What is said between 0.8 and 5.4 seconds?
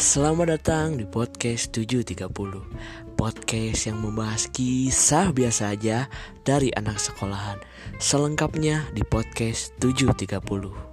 di podcast 730 Podcast yang membahas kisah